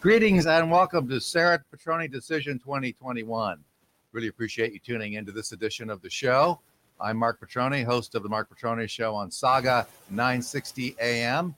Greetings 0.00 0.46
and 0.46 0.70
welcome 0.70 1.06
to 1.10 1.16
Syrett 1.16 1.60
Petroni 1.70 2.10
Decision 2.10 2.58
2021. 2.58 3.62
Really 4.12 4.28
appreciate 4.28 4.72
you 4.72 4.78
tuning 4.78 5.12
into 5.12 5.30
this 5.30 5.52
edition 5.52 5.90
of 5.90 6.00
the 6.00 6.08
show. 6.08 6.58
I'm 6.98 7.18
Mark 7.18 7.38
Petroni, 7.38 7.84
host 7.84 8.14
of 8.14 8.22
the 8.22 8.28
Mark 8.30 8.48
Petroni 8.48 8.88
Show 8.88 9.14
on 9.14 9.30
Saga 9.30 9.86
960 10.08 10.96
AM, 11.02 11.54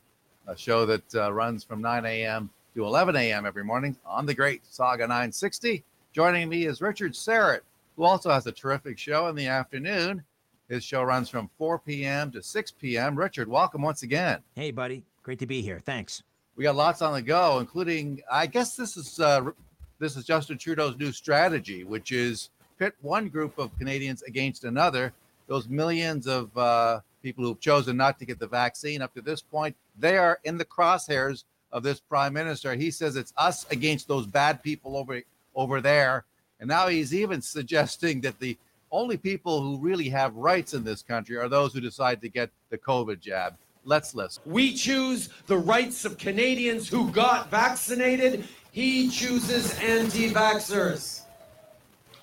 a 0.48 0.56
show 0.56 0.84
that 0.86 1.14
uh, 1.14 1.32
runs 1.32 1.62
from 1.62 1.80
9 1.80 2.04
a.m. 2.04 2.50
to 2.74 2.84
11 2.84 3.14
a.m. 3.14 3.46
every 3.46 3.62
morning 3.62 3.96
on 4.04 4.26
the 4.26 4.34
great 4.34 4.66
Saga 4.66 5.04
960. 5.04 5.84
Joining 6.12 6.48
me 6.48 6.66
is 6.66 6.80
Richard 6.80 7.12
Syrett, 7.12 7.60
who 7.96 8.02
also 8.02 8.28
has 8.28 8.48
a 8.48 8.52
terrific 8.52 8.98
show 8.98 9.28
in 9.28 9.36
the 9.36 9.46
afternoon. 9.46 10.20
His 10.68 10.82
show 10.82 11.04
runs 11.04 11.28
from 11.28 11.48
4 11.58 11.78
p.m. 11.78 12.32
to 12.32 12.42
6 12.42 12.70
p.m. 12.72 13.14
Richard, 13.14 13.46
welcome 13.46 13.82
once 13.82 14.02
again. 14.02 14.40
Hey, 14.56 14.72
buddy. 14.72 15.04
Great 15.22 15.38
to 15.38 15.46
be 15.46 15.62
here. 15.62 15.78
Thanks. 15.78 16.24
We 16.56 16.64
got 16.64 16.76
lots 16.76 17.00
on 17.00 17.14
the 17.14 17.22
go, 17.22 17.60
including 17.60 18.20
I 18.30 18.46
guess 18.46 18.76
this 18.76 18.96
is 18.96 19.18
uh, 19.18 19.50
this 19.98 20.16
is 20.16 20.24
Justin 20.24 20.58
Trudeau's 20.58 20.98
new 20.98 21.12
strategy, 21.12 21.84
which 21.84 22.12
is 22.12 22.50
pit 22.78 22.94
one 23.00 23.28
group 23.28 23.58
of 23.58 23.76
Canadians 23.78 24.22
against 24.22 24.64
another. 24.64 25.12
Those 25.46 25.68
millions 25.68 26.26
of 26.26 26.56
uh, 26.56 27.00
people 27.22 27.44
who've 27.44 27.60
chosen 27.60 27.96
not 27.96 28.18
to 28.18 28.26
get 28.26 28.38
the 28.38 28.46
vaccine 28.46 29.00
up 29.00 29.14
to 29.14 29.22
this 29.22 29.40
point, 29.40 29.76
they 29.98 30.18
are 30.18 30.40
in 30.44 30.58
the 30.58 30.64
crosshairs 30.64 31.44
of 31.72 31.82
this 31.82 32.00
prime 32.00 32.34
minister. 32.34 32.74
He 32.74 32.90
says 32.90 33.16
it's 33.16 33.32
us 33.38 33.66
against 33.70 34.06
those 34.06 34.26
bad 34.26 34.62
people 34.62 34.96
over 34.96 35.22
over 35.54 35.80
there, 35.80 36.24
and 36.60 36.68
now 36.68 36.88
he's 36.88 37.14
even 37.14 37.40
suggesting 37.56 38.20
that 38.20 38.38
the 38.40 38.58
only 38.90 39.16
people 39.16 39.62
who 39.62 39.78
really 39.78 40.10
have 40.10 40.36
rights 40.36 40.74
in 40.74 40.84
this 40.84 41.02
country 41.02 41.38
are 41.38 41.48
those 41.48 41.72
who 41.72 41.80
decide 41.80 42.20
to 42.20 42.28
get 42.28 42.50
the 42.68 42.76
COVID 42.76 43.20
jab. 43.20 43.54
Let's 43.84 44.14
listen. 44.14 44.42
We 44.46 44.74
choose 44.74 45.28
the 45.46 45.56
rights 45.58 46.04
of 46.04 46.16
Canadians 46.18 46.88
who 46.88 47.10
got 47.10 47.50
vaccinated. 47.50 48.44
He 48.70 49.08
chooses 49.08 49.76
anti 49.80 50.30
vaxxers. 50.30 51.22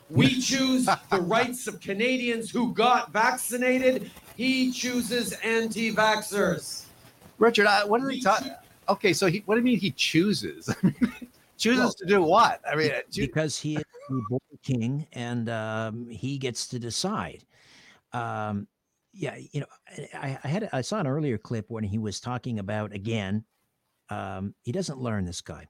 We 0.10 0.40
choose 0.42 0.86
the 0.86 1.22
rights 1.22 1.68
of 1.68 1.80
Canadians 1.82 2.50
who 2.50 2.74
got 2.74 3.12
vaccinated. 3.12 4.10
He 4.36 4.72
chooses 4.72 5.34
anti 5.44 5.94
vaxxers. 5.94 6.86
Richard, 7.38 7.68
I, 7.68 7.84
what 7.84 8.02
are 8.02 8.08
they 8.08 8.20
talking? 8.20 8.54
Okay, 8.88 9.14
so 9.14 9.28
he, 9.28 9.44
what 9.46 9.56
do 9.56 9.60
you 9.60 9.66
mean 9.66 9.80
he 9.80 9.92
chooses? 9.92 10.73
chooses 11.58 11.80
Well- 11.80 11.94
to 11.94 12.06
do 12.06 12.22
what? 12.23 12.62
I 12.70 12.76
mean, 12.76 12.92
uh, 12.92 13.02
choo- 13.12 13.22
because 13.22 13.58
he 13.60 13.76
is 13.76 13.84
the 14.10 14.40
king 14.64 15.06
and 15.14 15.50
um, 15.50 16.08
he 16.10 16.38
gets 16.38 16.68
to 16.68 16.80
decide. 16.80 17.44
Um, 18.14 18.66
yeah, 19.20 19.36
you 19.52 19.59
know, 19.59 19.67
I, 20.14 20.39
I 20.44 20.48
had 20.48 20.70
I 20.72 20.80
saw 20.80 21.00
an 21.00 21.08
earlier 21.08 21.38
clip 21.38 21.66
when 21.67 21.84
he 21.84 21.98
was 21.98 22.22
talking 22.22 22.58
about 22.58 22.94
again. 22.94 23.44
Um, 24.09 24.56
he 24.64 24.72
doesn't 24.72 24.98
learn 24.98 25.26
this 25.26 25.42
guy. 25.42 25.67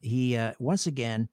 He 0.00 0.36
uh, 0.36 0.52
once 0.58 0.86
again 0.86 1.30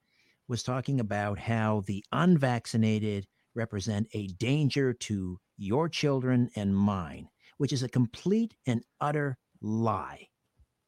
was 0.47 0.63
talking 0.63 1.01
about 1.01 1.37
how 1.37 1.83
the 1.85 2.03
unvaccinated 2.13 3.27
represent 3.55 4.07
a 4.13 4.27
danger 4.27 4.93
to 4.93 5.37
your 5.57 5.89
children 5.89 6.49
and 6.55 6.75
mine, 6.75 7.27
which 7.57 7.73
is 7.73 7.83
a 7.83 7.89
complete 7.89 8.55
and 8.65 8.81
utter 9.01 9.37
lie, 9.61 10.27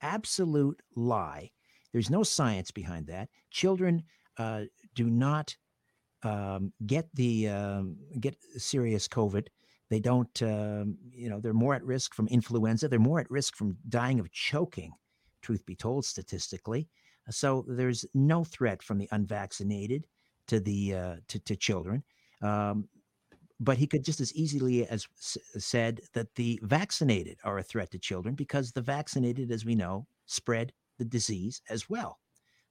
absolute 0.01 0.81
lie. 0.95 1.51
There's 1.91 2.09
no 2.09 2.23
science 2.23 2.71
behind 2.71 3.07
that. 3.07 3.27
Children 3.51 4.03
uh, 4.37 4.63
do 4.95 5.09
not 5.09 5.53
um, 6.23 6.71
get 6.85 7.09
the 7.13 7.49
um, 7.49 7.97
get 8.21 8.37
serious 8.55 9.09
COVID. 9.09 9.47
They 9.91 9.99
don't, 9.99 10.41
um, 10.41 10.97
you 11.11 11.29
know, 11.29 11.41
they're 11.41 11.53
more 11.53 11.75
at 11.75 11.83
risk 11.83 12.15
from 12.15 12.27
influenza. 12.29 12.87
They're 12.87 12.97
more 12.97 13.19
at 13.19 13.29
risk 13.29 13.57
from 13.57 13.77
dying 13.89 14.21
of 14.21 14.31
choking. 14.31 14.93
Truth 15.41 15.65
be 15.65 15.75
told, 15.75 16.05
statistically, 16.05 16.87
so 17.29 17.65
there's 17.67 18.05
no 18.13 18.45
threat 18.45 18.81
from 18.81 18.97
the 18.97 19.09
unvaccinated 19.11 20.07
to 20.47 20.61
the 20.61 20.95
uh, 20.95 21.15
to, 21.27 21.39
to 21.39 21.55
children. 21.57 22.03
Um, 22.41 22.87
but 23.59 23.77
he 23.77 23.85
could 23.85 24.05
just 24.05 24.21
as 24.21 24.33
easily 24.33 24.87
as 24.87 25.07
s- 25.17 25.37
said 25.57 25.99
that 26.13 26.33
the 26.35 26.59
vaccinated 26.63 27.37
are 27.43 27.57
a 27.59 27.63
threat 27.63 27.91
to 27.91 27.99
children 27.99 28.33
because 28.33 28.71
the 28.71 28.81
vaccinated, 28.81 29.51
as 29.51 29.65
we 29.65 29.75
know, 29.75 30.07
spread 30.25 30.71
the 30.99 31.05
disease 31.05 31.61
as 31.69 31.89
well. 31.89 32.19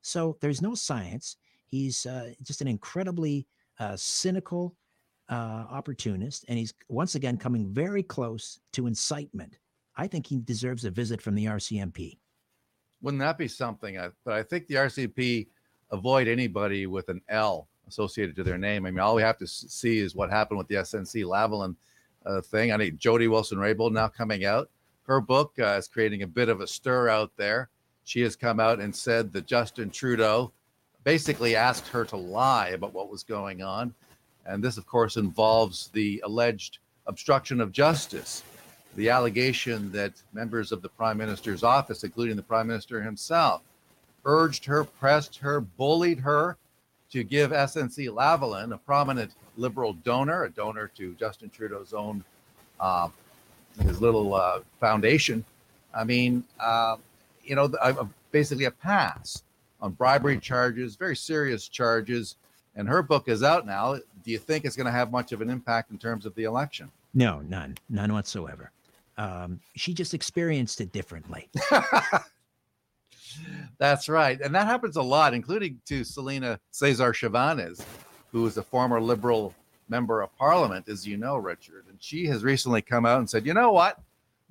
So 0.02 0.38
there's 0.40 0.62
no 0.62 0.74
science. 0.74 1.36
He's 1.66 2.06
uh, 2.06 2.32
just 2.42 2.62
an 2.62 2.68
incredibly 2.68 3.46
uh, 3.78 3.96
cynical 3.96 4.74
uh, 5.30 5.64
opportunist, 5.70 6.44
and 6.48 6.58
he's 6.58 6.74
once 6.88 7.14
again 7.14 7.36
coming 7.36 7.66
very 7.72 8.02
close 8.02 8.60
to 8.72 8.86
incitement. 8.86 9.58
I 9.96 10.06
think 10.06 10.26
he 10.26 10.38
deserves 10.38 10.84
a 10.84 10.90
visit 10.90 11.22
from 11.22 11.34
the 11.34 11.46
RCMP. 11.46 12.18
wouldn't 13.02 13.20
that 13.20 13.38
be 13.38 13.48
something? 13.48 13.98
I, 13.98 14.10
but 14.24 14.34
I 14.34 14.42
think 14.42 14.66
the 14.66 14.74
RCMP 14.74 15.48
avoid 15.90 16.28
anybody 16.28 16.86
with 16.86 17.08
an 17.08 17.20
L 17.28 17.68
associated 17.88 18.36
to 18.36 18.44
their 18.44 18.58
name. 18.58 18.86
I 18.86 18.90
mean, 18.90 19.00
all 19.00 19.14
we 19.14 19.22
have 19.22 19.38
to 19.38 19.46
see 19.46 19.98
is 19.98 20.14
what 20.14 20.30
happened 20.30 20.58
with 20.58 20.68
the 20.68 20.76
SNC 20.76 21.24
Lavalin 21.24 21.74
uh, 22.26 22.40
thing. 22.40 22.72
I 22.72 22.78
think 22.78 22.98
Jody 22.98 23.28
Wilson 23.28 23.58
Raybould 23.58 23.92
now 23.92 24.08
coming 24.08 24.44
out. 24.44 24.70
Her 25.02 25.20
book 25.20 25.52
uh, 25.58 25.76
is 25.76 25.88
creating 25.88 26.22
a 26.22 26.26
bit 26.26 26.48
of 26.48 26.60
a 26.60 26.66
stir 26.66 27.08
out 27.08 27.32
there. 27.36 27.68
She 28.04 28.20
has 28.22 28.36
come 28.36 28.60
out 28.60 28.80
and 28.80 28.94
said 28.94 29.32
that 29.32 29.46
Justin 29.46 29.90
Trudeau 29.90 30.52
basically 31.04 31.56
asked 31.56 31.88
her 31.88 32.04
to 32.06 32.16
lie 32.16 32.68
about 32.68 32.92
what 32.92 33.10
was 33.10 33.24
going 33.24 33.62
on. 33.62 33.94
And 34.46 34.62
this, 34.62 34.76
of 34.76 34.86
course, 34.86 35.16
involves 35.16 35.88
the 35.92 36.20
alleged 36.24 36.78
obstruction 37.06 37.60
of 37.60 37.72
justice, 37.72 38.42
the 38.96 39.10
allegation 39.10 39.92
that 39.92 40.12
members 40.32 40.72
of 40.72 40.82
the 40.82 40.88
prime 40.88 41.18
minister's 41.18 41.62
office, 41.62 42.04
including 42.04 42.36
the 42.36 42.42
prime 42.42 42.66
minister 42.66 43.02
himself, 43.02 43.62
urged 44.24 44.64
her, 44.64 44.84
pressed 44.84 45.36
her, 45.36 45.60
bullied 45.60 46.18
her 46.18 46.56
to 47.10 47.24
give 47.24 47.50
SNC 47.50 48.08
Lavalin, 48.08 48.72
a 48.72 48.78
prominent 48.78 49.32
liberal 49.56 49.92
donor, 49.92 50.44
a 50.44 50.50
donor 50.50 50.90
to 50.96 51.14
Justin 51.14 51.50
Trudeau's 51.50 51.92
own, 51.92 52.24
uh, 52.78 53.08
his 53.82 54.00
little 54.00 54.34
uh, 54.34 54.60
foundation. 54.78 55.44
I 55.94 56.04
mean, 56.04 56.44
uh, 56.58 56.96
you 57.42 57.56
know, 57.56 57.68
basically 58.30 58.66
a 58.66 58.70
pass 58.70 59.42
on 59.80 59.92
bribery 59.92 60.38
charges, 60.38 60.96
very 60.96 61.16
serious 61.16 61.68
charges. 61.68 62.36
And 62.76 62.88
her 62.88 63.02
book 63.02 63.28
is 63.28 63.42
out 63.42 63.66
now. 63.66 63.98
Do 64.24 64.30
you 64.30 64.38
think 64.38 64.64
it's 64.64 64.76
going 64.76 64.86
to 64.86 64.92
have 64.92 65.10
much 65.10 65.32
of 65.32 65.40
an 65.40 65.50
impact 65.50 65.90
in 65.90 65.98
terms 65.98 66.26
of 66.26 66.34
the 66.34 66.44
election? 66.44 66.90
No, 67.14 67.40
none, 67.40 67.76
none 67.88 68.12
whatsoever. 68.12 68.70
Um, 69.16 69.60
she 69.76 69.92
just 69.92 70.14
experienced 70.14 70.80
it 70.80 70.92
differently. 70.92 71.48
That's 73.78 74.08
right. 74.08 74.40
And 74.40 74.54
that 74.54 74.66
happens 74.66 74.96
a 74.96 75.02
lot, 75.02 75.34
including 75.34 75.80
to 75.86 76.04
Selena 76.04 76.60
Cesar 76.70 77.12
Chavez, 77.12 77.84
who 78.32 78.46
is 78.46 78.56
a 78.56 78.62
former 78.62 79.00
liberal 79.00 79.54
member 79.88 80.22
of 80.22 80.34
parliament, 80.36 80.88
as 80.88 81.06
you 81.06 81.16
know, 81.16 81.36
Richard. 81.36 81.84
And 81.88 81.98
she 82.00 82.26
has 82.26 82.44
recently 82.44 82.82
come 82.82 83.04
out 83.04 83.18
and 83.18 83.28
said, 83.28 83.44
you 83.46 83.54
know 83.54 83.72
what? 83.72 83.98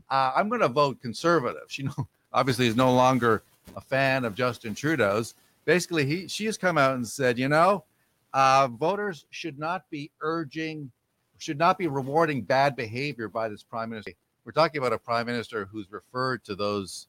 Uh, 0.10 0.34
I'm 0.36 0.50
going 0.50 0.62
to 0.62 0.68
vote 0.68 1.02
conservative. 1.02 1.64
She 1.68 1.84
no, 1.84 1.94
obviously 2.34 2.68
is 2.68 2.76
no 2.76 2.94
longer 2.94 3.44
a 3.76 3.82
fan 3.82 4.26
of 4.26 4.36
Justin 4.36 4.76
Trudeau's. 4.76 5.36
Basically, 5.66 6.06
he 6.06 6.28
she 6.28 6.46
has 6.46 6.58
come 6.58 6.78
out 6.78 6.96
and 6.96 7.08
said, 7.08 7.38
you 7.38 7.48
know, 7.48 7.84
uh, 8.34 8.68
voters 8.68 9.26
should 9.30 9.58
not 9.58 9.84
be 9.90 10.12
urging, 10.22 10.92
should 11.38 11.58
not 11.58 11.78
be 11.78 11.88
rewarding 11.88 12.42
bad 12.42 12.76
behavior 12.76 13.28
by 13.28 13.50
this 13.50 13.64
prime 13.64 13.90
minister. 13.90 14.12
We're 14.46 14.52
talking 14.52 14.80
about 14.80 14.94
a 14.94 14.98
prime 14.98 15.26
minister 15.26 15.66
who's 15.66 15.92
referred 15.92 16.44
to 16.46 16.56
those 16.56 17.08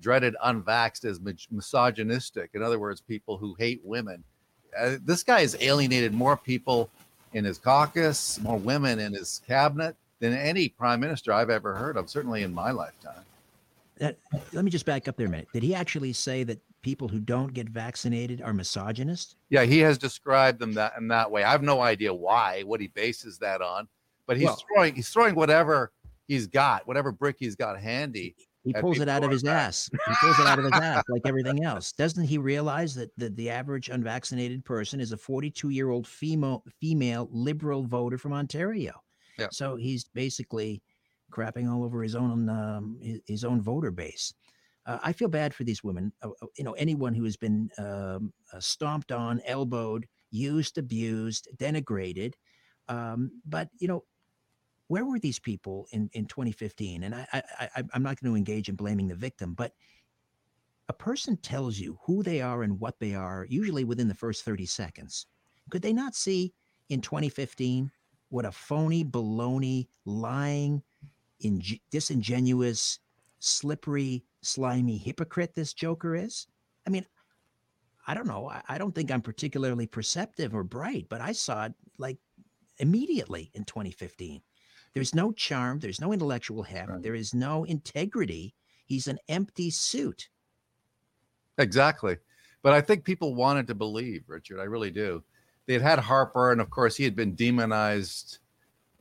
dreaded 0.00 0.36
unvaxxed 0.44 1.04
as 1.04 1.20
mis- 1.20 1.48
misogynistic. 1.50 2.50
In 2.54 2.62
other 2.62 2.78
words, 2.78 3.00
people 3.00 3.36
who 3.38 3.54
hate 3.58 3.80
women. 3.82 4.22
Uh, 4.78 4.96
this 5.04 5.22
guy 5.22 5.40
has 5.40 5.56
alienated 5.60 6.12
more 6.12 6.36
people 6.36 6.90
in 7.32 7.44
his 7.44 7.58
caucus, 7.58 8.38
more 8.40 8.58
women 8.58 8.98
in 8.98 9.12
his 9.12 9.40
cabinet 9.46 9.96
than 10.20 10.32
any 10.32 10.68
prime 10.68 11.00
minister 11.00 11.32
I've 11.32 11.50
ever 11.50 11.74
heard 11.74 11.96
of, 11.96 12.10
certainly 12.10 12.42
in 12.42 12.52
my 12.52 12.70
lifetime. 12.70 13.22
That, 13.98 14.18
let 14.52 14.64
me 14.64 14.70
just 14.70 14.84
back 14.84 15.08
up 15.08 15.16
there 15.16 15.26
a 15.26 15.30
minute. 15.30 15.48
Did 15.52 15.62
he 15.62 15.74
actually 15.74 16.12
say 16.12 16.44
that 16.44 16.58
people 16.86 17.08
who 17.08 17.18
don't 17.18 17.52
get 17.52 17.68
vaccinated 17.68 18.40
are 18.40 18.52
misogynist? 18.52 19.34
Yeah, 19.50 19.64
he 19.64 19.80
has 19.80 19.98
described 19.98 20.60
them 20.60 20.72
that 20.74 20.92
in 20.96 21.08
that 21.08 21.28
way. 21.28 21.42
I 21.42 21.50
have 21.50 21.64
no 21.64 21.80
idea 21.80 22.14
why, 22.14 22.62
what 22.62 22.80
he 22.80 22.86
bases 22.86 23.38
that 23.38 23.60
on, 23.60 23.88
but 24.24 24.36
he's 24.36 24.46
Well- 24.46 24.62
throwing 24.72 24.94
he's 24.94 25.08
throwing 25.08 25.34
whatever 25.34 25.90
he's 26.28 26.46
got, 26.46 26.86
whatever 26.86 27.10
brick 27.10 27.38
he's 27.40 27.56
got 27.56 27.80
handy. 27.80 28.36
He 28.62 28.72
pulls 28.72 29.00
it 29.00 29.08
out 29.08 29.24
of 29.24 29.32
his 29.32 29.42
vac- 29.42 29.66
ass. 29.68 29.90
He 29.92 30.14
pulls 30.20 30.38
it 30.38 30.46
out 30.46 30.60
of 30.60 30.64
his 30.64 30.74
ass 30.74 31.02
like 31.08 31.22
everything 31.24 31.64
else. 31.64 31.90
Doesn't 31.90 32.24
he 32.24 32.38
realize 32.38 32.94
that 32.94 33.10
the, 33.16 33.30
the 33.30 33.50
average 33.50 33.88
unvaccinated 33.88 34.64
person 34.64 35.00
is 35.00 35.10
a 35.10 35.16
42 35.16 35.70
year 35.70 35.90
old 35.90 36.06
female 36.06 36.62
female 36.80 37.28
liberal 37.32 37.82
voter 37.82 38.16
from 38.16 38.32
Ontario? 38.32 39.02
Yeah. 39.40 39.48
So 39.50 39.74
he's 39.74 40.04
basically 40.04 40.82
crapping 41.32 41.68
all 41.68 41.82
over 41.82 42.00
his 42.00 42.14
own 42.14 42.48
um, 42.48 42.96
his, 43.02 43.20
his 43.26 43.44
own 43.44 43.60
voter 43.60 43.90
base. 43.90 44.32
Uh, 44.86 44.98
I 45.02 45.12
feel 45.12 45.28
bad 45.28 45.52
for 45.52 45.64
these 45.64 45.82
women. 45.82 46.12
Uh, 46.22 46.30
uh, 46.40 46.46
you 46.56 46.64
know, 46.64 46.72
anyone 46.72 47.14
who 47.14 47.24
has 47.24 47.36
been 47.36 47.70
um, 47.78 48.32
uh, 48.52 48.60
stomped 48.60 49.12
on, 49.12 49.40
elbowed, 49.44 50.06
used, 50.30 50.78
abused, 50.78 51.48
denigrated. 51.56 52.34
Um, 52.88 53.32
but 53.44 53.68
you 53.78 53.88
know, 53.88 54.04
where 54.88 55.04
were 55.04 55.18
these 55.18 55.40
people 55.40 55.88
in, 55.90 56.08
in 56.12 56.26
2015? 56.26 57.02
And 57.02 57.14
I, 57.14 57.26
I, 57.32 57.42
I 57.60 57.82
I'm 57.92 58.02
not 58.02 58.20
going 58.20 58.32
to 58.32 58.36
engage 58.36 58.68
in 58.68 58.76
blaming 58.76 59.08
the 59.08 59.16
victim, 59.16 59.54
but 59.54 59.72
a 60.88 60.92
person 60.92 61.36
tells 61.38 61.78
you 61.78 61.98
who 62.04 62.22
they 62.22 62.40
are 62.40 62.62
and 62.62 62.78
what 62.78 62.98
they 63.00 63.14
are, 63.14 63.46
usually 63.48 63.82
within 63.82 64.06
the 64.06 64.14
first 64.14 64.44
30 64.44 64.66
seconds, 64.66 65.26
could 65.70 65.82
they 65.82 65.92
not 65.92 66.14
see 66.14 66.54
in 66.88 67.00
2015 67.00 67.90
what 68.28 68.44
a 68.44 68.52
phony, 68.52 69.04
baloney, 69.04 69.88
lying, 70.04 70.82
ing- 71.40 71.80
disingenuous, 71.90 73.00
slippery, 73.40 74.24
slimy 74.46 74.96
hypocrite 74.98 75.54
this 75.54 75.72
Joker 75.74 76.14
is? 76.14 76.46
I 76.86 76.90
mean, 76.90 77.06
I 78.06 78.14
don't 78.14 78.26
know. 78.26 78.48
I, 78.48 78.62
I 78.68 78.78
don't 78.78 78.94
think 78.94 79.10
I'm 79.10 79.22
particularly 79.22 79.86
perceptive 79.86 80.54
or 80.54 80.62
bright, 80.62 81.06
but 81.08 81.20
I 81.20 81.32
saw 81.32 81.64
it 81.66 81.74
like 81.98 82.18
immediately 82.78 83.50
in 83.54 83.64
2015. 83.64 84.40
There's 84.94 85.14
no 85.14 85.32
charm, 85.32 85.80
there's 85.80 86.00
no 86.00 86.12
intellectual 86.12 86.62
heft, 86.62 86.88
Right. 86.90 87.02
there 87.02 87.14
is 87.14 87.34
no 87.34 87.64
integrity. 87.64 88.54
He's 88.86 89.08
an 89.08 89.18
empty 89.28 89.70
suit. 89.70 90.28
Exactly. 91.58 92.16
But 92.62 92.72
I 92.72 92.80
think 92.80 93.04
people 93.04 93.34
wanted 93.34 93.66
to 93.68 93.74
believe, 93.74 94.24
Richard. 94.26 94.60
I 94.60 94.64
really 94.64 94.90
do. 94.90 95.22
They 95.66 95.74
had 95.74 95.82
had 95.82 95.98
Harper, 95.98 96.52
and 96.52 96.60
of 96.60 96.70
course, 96.70 96.96
he 96.96 97.04
had 97.04 97.16
been 97.16 97.34
demonized 97.34 98.38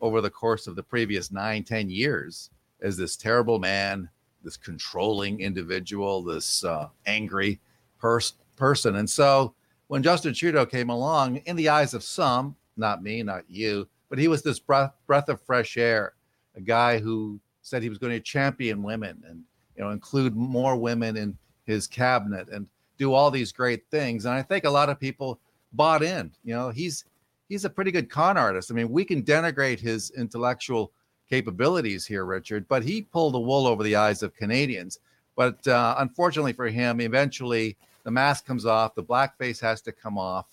over 0.01 0.21
the 0.21 0.29
course 0.29 0.67
of 0.67 0.75
the 0.75 0.83
previous 0.83 1.31
nine, 1.31 1.63
ten 1.63 1.89
years 1.89 2.49
as 2.81 2.97
this 2.97 3.15
terrible 3.15 3.59
man, 3.59 4.09
this 4.45 4.55
controlling 4.55 5.41
individual, 5.41 6.23
this 6.23 6.63
uh, 6.63 6.87
angry 7.05 7.59
pers- 7.99 8.35
person. 8.55 8.95
And 8.95 9.09
so 9.09 9.53
when 9.87 10.01
Justin 10.01 10.33
Trudeau 10.33 10.65
came 10.65 10.89
along, 10.89 11.37
in 11.37 11.57
the 11.57 11.67
eyes 11.67 11.93
of 11.93 12.03
some, 12.03 12.55
not 12.77 13.03
me, 13.03 13.21
not 13.23 13.43
you, 13.49 13.87
but 14.09 14.17
he 14.17 14.29
was 14.29 14.41
this 14.41 14.59
breath, 14.59 14.93
breath 15.07 15.27
of 15.27 15.41
fresh 15.41 15.75
air, 15.75 16.13
a 16.55 16.61
guy 16.61 16.99
who 16.99 17.39
said 17.61 17.83
he 17.83 17.89
was 17.89 17.97
going 17.97 18.13
to 18.13 18.19
champion 18.19 18.83
women 18.83 19.21
and 19.27 19.43
you 19.75 19.83
know 19.83 19.89
include 19.89 20.35
more 20.35 20.75
women 20.75 21.17
in 21.17 21.37
his 21.65 21.87
cabinet 21.87 22.47
and 22.49 22.67
do 22.97 23.13
all 23.13 23.31
these 23.31 23.51
great 23.51 23.83
things. 23.89 24.25
And 24.25 24.33
I 24.33 24.41
think 24.41 24.65
a 24.65 24.69
lot 24.69 24.89
of 24.89 24.99
people 24.99 25.39
bought 25.73 26.03
in. 26.03 26.31
You 26.43 26.53
know, 26.53 26.69
he's 26.69 27.05
he's 27.49 27.65
a 27.65 27.69
pretty 27.69 27.91
good 27.91 28.09
con 28.09 28.37
artist. 28.37 28.71
I 28.71 28.75
mean, 28.75 28.89
we 28.89 29.03
can 29.03 29.23
denigrate 29.23 29.79
his 29.79 30.11
intellectual 30.11 30.91
capabilities 31.29 32.05
here, 32.05 32.25
Richard, 32.25 32.67
but 32.67 32.83
he 32.83 33.01
pulled 33.01 33.33
the 33.33 33.39
wool 33.39 33.67
over 33.67 33.83
the 33.83 33.95
eyes 33.95 34.23
of 34.23 34.35
Canadians. 34.35 34.99
But 35.35 35.67
uh, 35.67 35.95
unfortunately 35.97 36.53
for 36.53 36.67
him, 36.67 37.01
eventually 37.01 37.77
the 38.03 38.11
mask 38.11 38.45
comes 38.45 38.65
off, 38.65 38.95
the 38.95 39.03
blackface 39.03 39.59
has 39.61 39.81
to 39.81 39.91
come 39.91 40.17
off. 40.17 40.47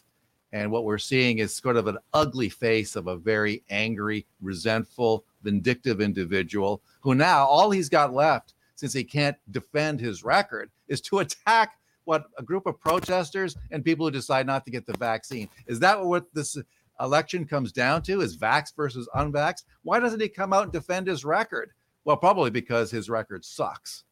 And 0.53 0.71
what 0.71 0.85
we're 0.85 0.99
seeing 0.99 1.39
is 1.39 1.55
sort 1.55 1.77
of 1.77 1.87
an 1.87 1.99
ugly 2.13 2.49
face 2.49 2.95
of 2.97 3.07
a 3.07 3.17
very 3.17 3.63
angry, 3.71 4.27
resentful, 4.43 5.25
vindictive 5.43 6.01
individual 6.01 6.83
who 7.01 7.15
now 7.15 7.47
all 7.47 7.71
he's 7.71 7.89
got 7.89 8.13
left, 8.13 8.55
since 8.75 8.93
he 8.93 9.05
can't 9.05 9.37
defend 9.51 10.01
his 10.01 10.25
record, 10.25 10.71
is 10.89 11.01
to 11.03 11.21
attack 11.21 11.79
what 12.05 12.27
a 12.37 12.43
group 12.43 12.67
of 12.67 12.81
protesters 12.81 13.57
and 13.71 13.85
people 13.85 14.07
who 14.07 14.11
decide 14.11 14.47
not 14.47 14.65
to 14.65 14.71
get 14.71 14.87
the 14.87 14.97
vaccine. 14.99 15.49
Is 15.67 15.79
that 15.81 16.05
what 16.05 16.33
this 16.35 16.59
election 17.01 17.47
comes 17.47 17.73
down 17.73 18.03
to? 18.03 18.21
Is 18.21 18.37
vax 18.37 18.75
versus 18.77 19.09
unvax? 19.15 19.63
Why 19.83 20.01
doesn't 20.01 20.21
he 20.21 20.29
come 20.29 20.53
out 20.53 20.65
and 20.65 20.73
defend 20.73 21.07
his 21.07 21.25
record? 21.25 21.71
Well, 22.05 22.17
probably 22.17 22.51
because 22.51 22.91
his 22.91 23.09
record 23.09 23.45
sucks. 23.45 24.05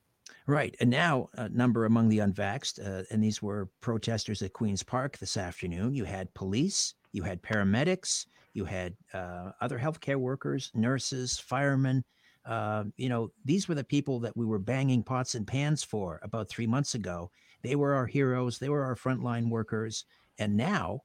Right. 0.46 0.74
And 0.80 0.90
now, 0.90 1.28
a 1.34 1.48
number 1.48 1.84
among 1.84 2.08
the 2.08 2.18
unvaxxed, 2.18 2.84
uh, 2.84 3.04
and 3.10 3.22
these 3.22 3.42
were 3.42 3.68
protesters 3.80 4.42
at 4.42 4.52
Queen's 4.52 4.82
Park 4.82 5.18
this 5.18 5.36
afternoon. 5.36 5.94
You 5.94 6.04
had 6.04 6.32
police, 6.34 6.94
you 7.12 7.22
had 7.22 7.42
paramedics, 7.42 8.26
you 8.52 8.64
had 8.64 8.96
uh, 9.12 9.52
other 9.60 9.78
healthcare 9.78 10.16
workers, 10.16 10.70
nurses, 10.74 11.38
firemen. 11.38 12.04
Uh, 12.44 12.84
you 12.96 13.08
know, 13.08 13.30
these 13.44 13.68
were 13.68 13.74
the 13.74 13.84
people 13.84 14.18
that 14.20 14.36
we 14.36 14.46
were 14.46 14.58
banging 14.58 15.02
pots 15.02 15.34
and 15.34 15.46
pans 15.46 15.82
for 15.84 16.20
about 16.22 16.48
three 16.48 16.66
months 16.66 16.94
ago. 16.94 17.30
They 17.62 17.76
were 17.76 17.94
our 17.94 18.06
heroes, 18.06 18.58
they 18.58 18.70
were 18.70 18.82
our 18.82 18.96
frontline 18.96 19.50
workers. 19.50 20.04
And 20.38 20.56
now, 20.56 21.02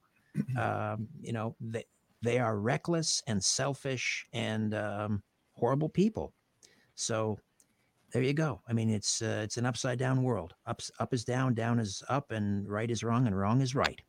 um, 0.58 1.08
you 1.20 1.32
know, 1.32 1.54
they, 1.60 1.84
they 2.22 2.38
are 2.38 2.58
reckless 2.58 3.22
and 3.26 3.42
selfish 3.42 4.26
and 4.32 4.74
um, 4.74 5.22
horrible 5.52 5.88
people. 5.88 6.32
So, 6.94 7.38
there 8.12 8.22
you 8.22 8.32
go. 8.32 8.62
I 8.68 8.72
mean, 8.72 8.88
it's 8.88 9.20
uh, 9.20 9.42
it's 9.44 9.58
an 9.58 9.66
upside 9.66 9.98
down 9.98 10.22
world. 10.22 10.54
Up 10.66 10.80
up 11.00 11.12
is 11.12 11.24
down, 11.24 11.54
down 11.54 11.78
is 11.78 12.02
up, 12.08 12.30
and 12.30 12.68
right 12.68 12.90
is 12.90 13.02
wrong, 13.02 13.26
and 13.26 13.36
wrong 13.36 13.60
is 13.60 13.74
right. 13.74 14.00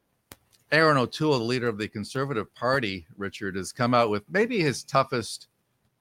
Erin 0.71 0.97
O'Toole, 0.97 1.39
the 1.39 1.45
leader 1.45 1.67
of 1.67 1.77
the 1.77 1.87
Conservative 1.87 2.53
Party, 2.53 3.07
Richard, 3.17 3.55
has 3.55 3.71
come 3.71 3.93
out 3.93 4.09
with 4.09 4.23
maybe 4.29 4.59
his 4.59 4.83
toughest 4.83 5.47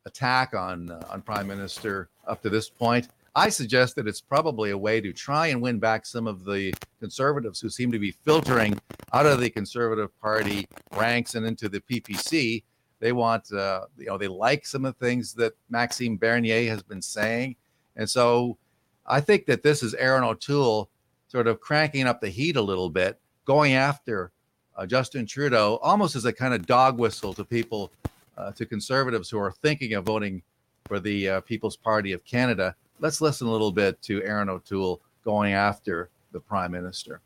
attack 0.06 0.54
on 0.54 0.90
uh, 0.90 1.06
on 1.10 1.22
Prime 1.22 1.46
Minister 1.46 2.08
up 2.26 2.42
to 2.42 2.50
this 2.50 2.68
point. 2.68 3.08
I 3.36 3.50
suggest 3.50 3.96
that 3.96 4.08
it's 4.08 4.22
probably 4.22 4.70
a 4.70 4.78
way 4.78 4.98
to 5.02 5.12
try 5.12 5.48
and 5.48 5.60
win 5.60 5.78
back 5.78 6.06
some 6.06 6.26
of 6.26 6.46
the 6.46 6.72
conservatives 7.00 7.60
who 7.60 7.68
seem 7.68 7.92
to 7.92 7.98
be 7.98 8.10
filtering 8.10 8.80
out 9.12 9.26
of 9.26 9.40
the 9.40 9.50
Conservative 9.50 10.08
Party 10.22 10.66
ranks 10.96 11.34
and 11.34 11.44
into 11.44 11.68
the 11.68 11.80
PPC. 11.80 12.62
They 12.98 13.12
want, 13.12 13.52
uh, 13.52 13.82
you 13.98 14.06
know, 14.06 14.16
they 14.16 14.26
like 14.26 14.64
some 14.64 14.86
of 14.86 14.98
the 14.98 15.04
things 15.04 15.34
that 15.34 15.52
Maxime 15.68 16.16
Bernier 16.16 16.70
has 16.70 16.82
been 16.82 17.02
saying, 17.02 17.56
and 17.96 18.08
so 18.08 18.56
I 19.04 19.20
think 19.20 19.44
that 19.46 19.62
this 19.62 19.82
is 19.82 19.92
Erin 19.92 20.24
O'Toole 20.24 20.88
sort 21.28 21.46
of 21.46 21.60
cranking 21.60 22.06
up 22.06 22.22
the 22.22 22.30
heat 22.30 22.56
a 22.56 22.62
little 22.62 22.88
bit, 22.88 23.20
going 23.44 23.74
after 23.74 24.32
uh, 24.78 24.86
Justin 24.86 25.26
Trudeau 25.26 25.78
almost 25.82 26.16
as 26.16 26.24
a 26.24 26.32
kind 26.32 26.54
of 26.54 26.64
dog 26.64 26.98
whistle 26.98 27.34
to 27.34 27.44
people, 27.44 27.92
uh, 28.38 28.52
to 28.52 28.64
conservatives 28.64 29.28
who 29.28 29.38
are 29.38 29.52
thinking 29.52 29.92
of 29.92 30.06
voting 30.06 30.42
for 30.86 31.00
the 31.00 31.28
uh, 31.28 31.40
People's 31.42 31.76
Party 31.76 32.12
of 32.12 32.24
Canada. 32.24 32.74
Let's 32.98 33.20
listen 33.20 33.46
a 33.46 33.50
little 33.50 33.72
bit 33.72 34.00
to 34.02 34.22
Erin 34.22 34.48
O'Toole 34.48 35.02
going 35.22 35.52
after 35.52 36.08
the 36.32 36.40
Prime 36.40 36.72
Minister. 36.72 37.20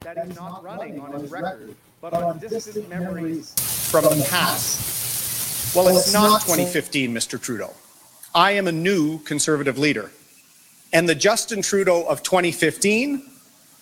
That 0.00 0.18
is 0.18 0.36
not 0.36 0.62
running 0.62 1.00
on 1.00 1.12
his 1.14 1.32
record, 1.32 1.74
but 2.00 2.14
on 2.14 2.38
distant 2.38 2.88
memories 2.88 3.52
from 3.90 4.04
the 4.04 4.24
past. 4.30 5.74
Well, 5.74 5.88
it's 5.88 6.12
not 6.12 6.42
2015, 6.42 7.12
Mr. 7.12 7.42
Trudeau. 7.42 7.74
I 8.36 8.52
am 8.52 8.68
a 8.68 8.72
new 8.72 9.18
conservative 9.20 9.78
leader. 9.78 10.12
And 10.92 11.08
the 11.08 11.14
Justin 11.16 11.60
Trudeau 11.60 12.04
of 12.04 12.22
2015 12.22 13.28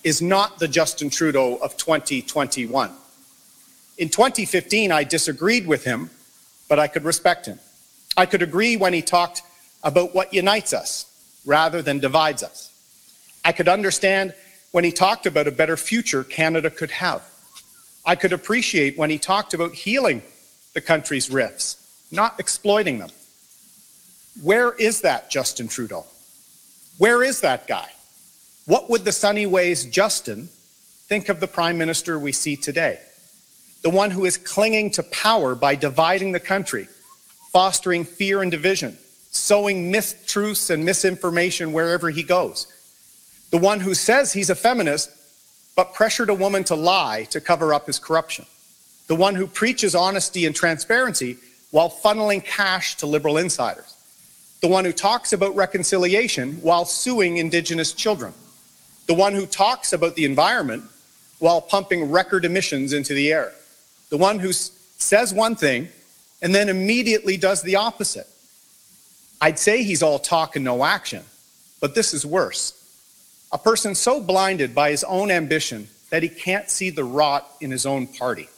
is 0.02 0.22
not 0.22 0.58
the 0.58 0.66
Justin 0.66 1.10
Trudeau 1.10 1.56
of 1.56 1.76
2021. 1.76 2.90
In 3.98 4.08
2015, 4.08 4.92
I 4.92 5.04
disagreed 5.04 5.66
with 5.66 5.84
him, 5.84 6.08
but 6.70 6.78
I 6.78 6.88
could 6.88 7.04
respect 7.04 7.44
him. 7.44 7.58
I 8.16 8.24
could 8.24 8.40
agree 8.40 8.78
when 8.78 8.94
he 8.94 9.02
talked 9.02 9.42
about 9.82 10.14
what 10.14 10.32
unites 10.32 10.72
us 10.72 11.10
rather 11.44 11.82
than 11.82 11.98
divides 11.98 12.42
us. 12.42 12.70
I 13.44 13.52
could 13.52 13.68
understand 13.68 14.34
when 14.72 14.84
he 14.84 14.92
talked 14.92 15.26
about 15.26 15.46
a 15.46 15.52
better 15.52 15.76
future 15.76 16.24
Canada 16.24 16.70
could 16.70 16.90
have. 16.90 17.22
I 18.04 18.16
could 18.16 18.32
appreciate 18.32 18.98
when 18.98 19.10
he 19.10 19.18
talked 19.18 19.54
about 19.54 19.72
healing 19.72 20.22
the 20.74 20.80
country's 20.80 21.30
rifts, 21.30 21.76
not 22.10 22.38
exploiting 22.40 22.98
them. 22.98 23.10
Where 24.42 24.72
is 24.72 25.02
that 25.02 25.30
Justin 25.30 25.68
Trudeau? 25.68 26.04
Where 26.98 27.22
is 27.22 27.40
that 27.42 27.66
guy? 27.66 27.88
What 28.66 28.90
would 28.90 29.04
the 29.04 29.12
Sunny 29.12 29.46
Ways 29.46 29.84
Justin 29.84 30.48
think 31.08 31.28
of 31.28 31.40
the 31.40 31.46
Prime 31.46 31.78
Minister 31.78 32.18
we 32.18 32.32
see 32.32 32.56
today? 32.56 32.98
The 33.82 33.90
one 33.90 34.10
who 34.10 34.24
is 34.24 34.38
clinging 34.38 34.90
to 34.92 35.02
power 35.02 35.54
by 35.54 35.74
dividing 35.74 36.32
the 36.32 36.40
country, 36.40 36.88
fostering 37.52 38.04
fear 38.04 38.42
and 38.42 38.50
division, 38.50 38.96
sowing 39.34 39.92
mistruths 39.92 40.70
and 40.70 40.84
misinformation 40.84 41.72
wherever 41.72 42.10
he 42.10 42.22
goes. 42.22 42.66
The 43.50 43.58
one 43.58 43.80
who 43.80 43.94
says 43.94 44.32
he's 44.32 44.50
a 44.50 44.54
feminist, 44.54 45.10
but 45.76 45.94
pressured 45.94 46.30
a 46.30 46.34
woman 46.34 46.64
to 46.64 46.74
lie 46.74 47.24
to 47.30 47.40
cover 47.40 47.74
up 47.74 47.86
his 47.86 47.98
corruption. 47.98 48.46
The 49.08 49.16
one 49.16 49.34
who 49.34 49.46
preaches 49.46 49.94
honesty 49.94 50.46
and 50.46 50.54
transparency 50.54 51.36
while 51.70 51.90
funneling 51.90 52.44
cash 52.44 52.96
to 52.96 53.06
liberal 53.06 53.36
insiders. 53.36 53.96
The 54.60 54.68
one 54.68 54.84
who 54.84 54.92
talks 54.92 55.32
about 55.32 55.54
reconciliation 55.56 56.54
while 56.62 56.84
suing 56.84 57.36
Indigenous 57.36 57.92
children. 57.92 58.32
The 59.06 59.14
one 59.14 59.34
who 59.34 59.46
talks 59.46 59.92
about 59.92 60.14
the 60.14 60.24
environment 60.24 60.84
while 61.38 61.60
pumping 61.60 62.10
record 62.10 62.44
emissions 62.44 62.92
into 62.92 63.12
the 63.12 63.32
air. 63.32 63.52
The 64.10 64.16
one 64.16 64.38
who 64.38 64.52
says 64.52 65.34
one 65.34 65.56
thing 65.56 65.88
and 66.40 66.54
then 66.54 66.68
immediately 66.68 67.36
does 67.36 67.62
the 67.62 67.76
opposite. 67.76 68.28
I'd 69.44 69.58
say 69.58 69.82
he's 69.82 70.02
all 70.02 70.18
talk 70.18 70.56
and 70.56 70.64
no 70.64 70.86
action, 70.86 71.22
but 71.78 71.94
this 71.94 72.14
is 72.14 72.24
worse. 72.24 72.72
A 73.52 73.58
person 73.58 73.94
so 73.94 74.18
blinded 74.18 74.74
by 74.74 74.90
his 74.90 75.04
own 75.04 75.30
ambition 75.30 75.86
that 76.08 76.22
he 76.22 76.30
can't 76.30 76.70
see 76.70 76.88
the 76.88 77.04
rot 77.04 77.50
in 77.60 77.70
his 77.70 77.84
own 77.84 78.06
party. 78.06 78.48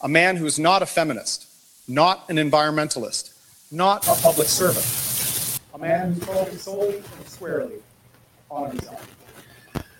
A 0.00 0.08
man 0.08 0.34
who's 0.34 0.58
not 0.58 0.82
a 0.82 0.86
feminist, 0.86 1.46
not 1.86 2.28
an 2.28 2.38
environmentalist, 2.38 3.34
not 3.70 4.04
a 4.08 4.20
public 4.20 4.48
servant. 4.48 4.84
A 5.74 5.78
man 5.78 6.14
who's 6.14 6.24
focused 6.24 6.64
solely 6.64 6.96
and 6.96 7.28
squarely 7.28 7.76
on 8.50 8.70
himself. 8.70 9.08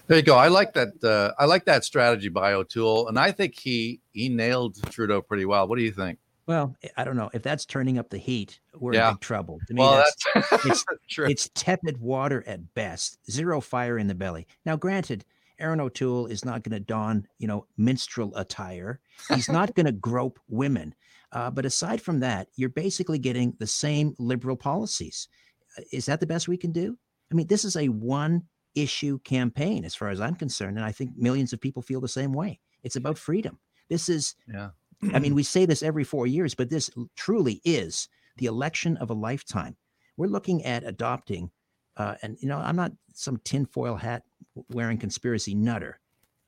There 0.08 0.16
you 0.16 0.24
go. 0.24 0.34
I 0.34 0.48
like 0.48 0.74
that. 0.74 1.04
Uh, 1.04 1.40
I 1.40 1.44
like 1.44 1.66
that 1.66 1.84
strategy 1.84 2.30
by 2.30 2.54
O'Toole, 2.54 3.06
and 3.06 3.16
I 3.16 3.30
think 3.30 3.56
he 3.56 4.00
he 4.12 4.28
nailed 4.28 4.74
Trudeau 4.90 5.22
pretty 5.22 5.44
well. 5.44 5.68
What 5.68 5.78
do 5.78 5.84
you 5.84 5.92
think? 5.92 6.18
Well, 6.46 6.76
I 6.96 7.04
don't 7.04 7.16
know 7.16 7.30
if 7.34 7.42
that's 7.42 7.66
turning 7.66 7.98
up 7.98 8.10
the 8.10 8.18
heat. 8.18 8.60
We're 8.74 8.94
Yeah. 8.94 9.08
in 9.08 9.14
big 9.14 9.20
trouble. 9.20 9.58
To 9.66 9.74
me, 9.74 9.80
Well, 9.80 9.96
that's, 9.96 10.24
that's 10.34 10.64
it's- 10.66 10.84
true. 11.08 11.26
it's 11.28 11.50
tepid 11.54 11.98
water 12.00 12.44
at 12.46 12.74
best, 12.74 13.18
zero 13.30 13.60
fire 13.60 13.98
in 13.98 14.06
the 14.06 14.14
belly. 14.14 14.46
Now, 14.64 14.76
granted, 14.76 15.24
Erin 15.58 15.80
O'Toole 15.80 16.26
is 16.26 16.44
not 16.44 16.62
going 16.62 16.74
to 16.74 16.80
don, 16.80 17.26
you 17.38 17.48
know, 17.48 17.66
minstrel 17.76 18.32
attire. 18.36 19.00
He's 19.34 19.48
not 19.48 19.74
going 19.74 19.86
to 19.86 19.92
grope 19.92 20.38
women. 20.48 20.94
Uh, 21.32 21.50
but 21.50 21.66
aside 21.66 22.00
from 22.00 22.20
that, 22.20 22.48
you're 22.56 22.68
basically 22.68 23.18
getting 23.18 23.54
the 23.58 23.66
same 23.66 24.14
liberal 24.18 24.56
policies. 24.56 25.28
Uh, 25.76 25.82
is 25.92 26.06
that 26.06 26.20
the 26.20 26.26
best 26.26 26.46
we 26.46 26.56
can 26.56 26.72
do? 26.72 26.96
I 27.32 27.34
mean, 27.34 27.46
this 27.48 27.64
is 27.64 27.74
a 27.76 27.88
one 27.88 28.44
issue 28.76 29.18
campaign, 29.20 29.84
as 29.84 29.94
far 29.94 30.10
as 30.10 30.20
I'm 30.20 30.34
concerned. 30.36 30.76
And 30.76 30.84
I 30.86 30.92
think 30.92 31.16
millions 31.16 31.52
of 31.52 31.60
people 31.60 31.82
feel 31.82 32.00
the 32.00 32.06
same 32.08 32.32
way. 32.32 32.60
It's 32.84 32.96
about 32.96 33.18
freedom. 33.18 33.58
This 33.88 34.08
is, 34.08 34.34
Yeah. 34.46 34.70
I 35.12 35.18
mean, 35.18 35.34
we 35.34 35.42
say 35.42 35.66
this 35.66 35.82
every 35.82 36.04
four 36.04 36.26
years, 36.26 36.54
but 36.54 36.70
this 36.70 36.90
truly 37.16 37.60
is 37.64 38.08
the 38.38 38.46
election 38.46 38.96
of 38.98 39.10
a 39.10 39.14
lifetime. 39.14 39.76
We're 40.16 40.26
looking 40.28 40.64
at 40.64 40.84
adopting, 40.84 41.50
uh, 41.96 42.14
and 42.22 42.36
you 42.40 42.48
know, 42.48 42.58
I'm 42.58 42.76
not 42.76 42.92
some 43.12 43.38
tinfoil 43.44 43.96
hat 43.96 44.22
wearing 44.70 44.98
conspiracy 44.98 45.54
nutter. 45.54 46.00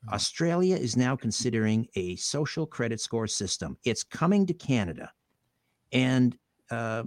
Mhm. 0.07 0.13
Australia 0.15 0.77
is 0.77 0.97
now 0.97 1.17
considering 1.17 1.89
a 1.95 2.17
social 2.17 2.67
credit 2.67 3.01
score 3.01 3.27
system. 3.27 3.77
It's 3.85 4.05
coming 4.05 4.47
to 4.47 4.55
Canada, 4.55 5.13
and 5.93 6.37
uh, 6.71 7.05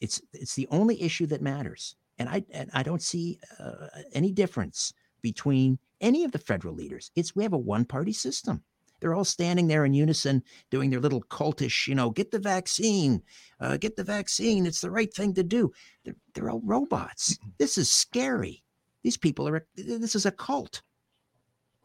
it's 0.00 0.20
it's 0.32 0.54
the 0.54 0.68
only 0.70 1.00
issue 1.02 1.26
that 1.26 1.42
matters. 1.42 1.96
And 2.18 2.28
I 2.28 2.44
and 2.50 2.70
I 2.72 2.82
don't 2.82 3.02
see 3.02 3.38
uh, 3.58 3.88
any 4.12 4.32
difference 4.32 4.92
between 5.22 5.78
any 6.00 6.24
of 6.24 6.32
the 6.32 6.38
federal 6.38 6.74
leaders. 6.74 7.10
It's 7.14 7.34
we 7.34 7.42
have 7.42 7.52
a 7.52 7.58
one 7.58 7.84
party 7.84 8.12
system. 8.12 8.64
They're 9.00 9.14
all 9.14 9.24
standing 9.24 9.68
there 9.68 9.84
in 9.84 9.94
unison, 9.94 10.42
doing 10.70 10.90
their 10.90 11.00
little 11.00 11.22
cultish, 11.22 11.86
you 11.86 11.94
know, 11.94 12.10
get 12.10 12.30
the 12.30 12.38
vaccine, 12.38 13.22
uh, 13.60 13.76
get 13.76 13.96
the 13.96 14.04
vaccine. 14.04 14.66
It's 14.66 14.80
the 14.80 14.90
right 14.90 15.12
thing 15.12 15.34
to 15.34 15.42
do. 15.42 15.72
They're, 16.04 16.16
they're 16.34 16.50
all 16.50 16.62
robots. 16.64 17.38
This 17.58 17.78
is 17.78 17.90
scary. 17.90 18.62
These 19.02 19.16
people 19.16 19.48
are. 19.48 19.66
This 19.76 20.14
is 20.14 20.26
a 20.26 20.32
cult. 20.32 20.82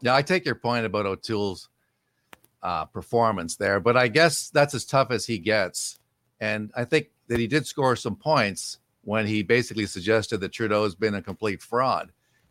Yeah, 0.00 0.14
I 0.14 0.22
take 0.22 0.44
your 0.44 0.56
point 0.56 0.84
about 0.84 1.06
O'Toole's 1.06 1.68
uh, 2.62 2.84
performance 2.86 3.56
there, 3.56 3.80
but 3.80 3.96
I 3.96 4.08
guess 4.08 4.50
that's 4.50 4.74
as 4.74 4.84
tough 4.84 5.10
as 5.10 5.26
he 5.26 5.38
gets. 5.38 5.98
And 6.40 6.72
I 6.76 6.84
think 6.84 7.10
that 7.28 7.38
he 7.38 7.46
did 7.46 7.66
score 7.66 7.96
some 7.96 8.16
points 8.16 8.78
when 9.02 9.26
he 9.26 9.42
basically 9.42 9.86
suggested 9.86 10.38
that 10.40 10.52
Trudeau 10.52 10.82
has 10.82 10.94
been 10.94 11.14
a 11.14 11.22
complete 11.22 11.62
fraud. 11.62 12.10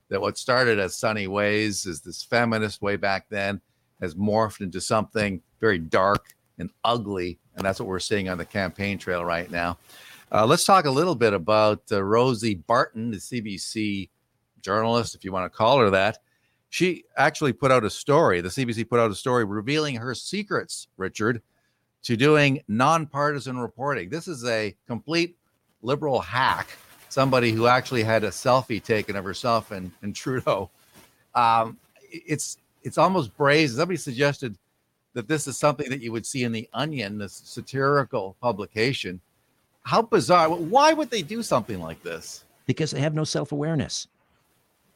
That 0.09 0.21
what 0.21 0.37
started 0.37 0.79
as 0.79 0.95
sunny 0.95 1.27
ways 1.27 1.85
is 1.85 2.01
this 2.01 2.23
feminist 2.23 2.81
way 2.81 2.95
back 2.95 3.25
then 3.29 3.61
has 4.03 4.13
morphed 4.13 4.61
into 4.61 4.79
something 4.79 5.41
very 5.59 5.79
dark 5.79 6.35
and 6.59 6.69
ugly, 6.83 7.39
and 7.55 7.65
that's 7.65 7.79
what 7.79 7.89
we're 7.89 7.99
seeing 7.99 8.29
on 8.29 8.37
the 8.37 8.45
campaign 8.45 8.99
trail 8.99 9.25
right 9.25 9.49
now. 9.49 9.77
Uh, 10.31 10.45
let's 10.45 10.65
talk 10.65 10.85
a 10.85 10.91
little 10.91 11.15
bit 11.15 11.33
about 11.33 11.81
uh, 11.91 12.03
Rosie 12.03 12.55
Barton, 12.55 13.09
the 13.09 13.17
CBC 13.17 14.09
journalist, 14.61 15.15
if 15.15 15.25
you 15.25 15.31
want 15.31 15.51
to 15.51 15.57
call 15.57 15.79
her 15.79 15.89
that 15.89 16.19
she 16.73 17.03
actually 17.17 17.53
put 17.53 17.71
out 17.71 17.83
a 17.83 17.89
story. 17.89 18.41
The 18.41 18.49
CBC 18.49 18.89
put 18.89 18.99
out 18.99 19.11
a 19.11 19.15
story 19.15 19.45
revealing 19.45 19.93
her 19.93 20.15
secrets, 20.15 20.87
Richard, 20.97 21.43
to 22.01 22.17
doing 22.17 22.63
nonpartisan 22.67 23.59
reporting. 23.59 24.09
This 24.09 24.27
is 24.27 24.43
a 24.45 24.75
complete 24.87 25.37
liberal 25.83 26.19
hack. 26.19 26.69
Somebody 27.09 27.51
who 27.51 27.67
actually 27.67 28.01
had 28.01 28.23
a 28.23 28.29
selfie 28.29 28.83
taken 28.83 29.15
of 29.15 29.23
herself 29.23 29.69
and, 29.69 29.91
and 30.01 30.15
Trudeau. 30.15 30.71
Um, 31.35 31.77
it's 32.01 32.57
it's 32.83 32.97
almost 32.97 33.35
brazen. 33.37 33.77
Somebody 33.77 33.97
suggested 33.97 34.57
that 35.13 35.27
this 35.27 35.47
is 35.47 35.57
something 35.57 35.89
that 35.89 36.01
you 36.01 36.11
would 36.11 36.25
see 36.25 36.43
in 36.43 36.51
the 36.51 36.67
Onion, 36.73 37.17
this 37.17 37.41
satirical 37.45 38.35
publication. 38.41 39.19
How 39.83 40.01
bizarre! 40.01 40.49
Why 40.49 40.93
would 40.93 41.09
they 41.09 41.21
do 41.21 41.43
something 41.43 41.79
like 41.79 42.01
this? 42.03 42.45
because 42.65 42.91
they 42.91 42.99
have 42.99 43.13
no 43.13 43.23
self 43.23 43.51
awareness. 43.51 44.07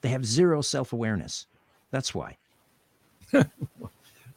They 0.01 0.09
have 0.09 0.25
zero 0.25 0.61
self 0.61 0.93
awareness. 0.93 1.47
That's 1.91 2.13
why. 2.13 2.37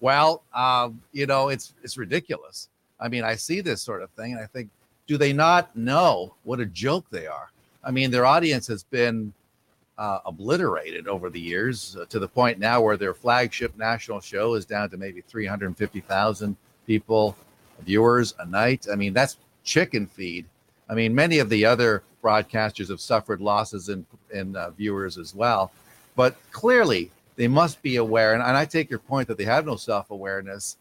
Well, 0.03 0.43
um, 0.55 1.03
you 1.13 1.27
know, 1.27 1.51
it's 1.51 1.75
it's 1.83 1.99
ridiculous. 1.99 2.71
I 2.99 3.09
mean, 3.09 3.23
I 3.23 3.35
see 3.35 3.61
this 3.61 3.83
sort 3.83 4.03
of 4.03 4.09
thing, 4.13 4.33
and 4.33 4.41
I 4.41 4.47
think, 4.47 4.71
do 5.07 5.19
they 5.19 5.35
not 5.35 5.77
know 5.77 6.33
what 6.45 6.59
a 6.59 6.65
joke 6.65 7.05
they 7.11 7.27
are? 7.27 7.51
I 7.85 7.91
mean, 7.91 8.11
their 8.11 8.25
audience 8.25 8.67
has 8.69 8.83
been 8.83 9.35
uh, 10.01 10.21
obliterated 10.25 11.07
over 11.07 11.29
the 11.29 11.39
years 11.39 11.95
uh, 11.95 12.07
to 12.07 12.19
the 12.19 12.27
point 12.27 12.59
now 12.59 12.81
where 12.81 12.97
their 12.97 13.13
flagship 13.13 13.77
national 13.77 14.19
show 14.19 14.55
is 14.55 14.65
down 14.65 14.89
to 14.89 14.97
maybe 14.97 15.21
350,000 15.21 16.57
people, 16.87 17.37
viewers 17.81 18.35
a 18.39 18.47
night. 18.47 18.87
I 18.91 18.97
mean, 18.97 19.13
that's 19.13 19.37
chicken 19.63 20.07
feed. 20.07 20.47
I 20.89 20.95
mean, 20.95 21.15
many 21.15 21.39
of 21.39 21.51
the 21.51 21.67
other 21.67 22.03
broadcasters 22.25 22.89
have 22.89 23.01
suffered 23.01 23.41
losses 23.41 23.91
in 23.91 24.07
in 24.33 24.57
uh, 24.57 24.71
viewers 24.71 25.19
as 25.19 25.35
well, 25.35 25.71
but 26.17 26.35
clearly 26.51 27.11
they 27.37 27.49
must 27.49 27.83
be 27.83 27.97
aware. 27.97 28.33
And, 28.33 28.43
and 28.43 28.57
I 28.57 28.65
take 28.65 28.89
your 28.89 28.99
point 28.99 29.29
that 29.29 29.37
they 29.37 29.45
have 29.45 29.67
no 29.67 29.77
self 29.77 30.11
awareness, 30.11 30.79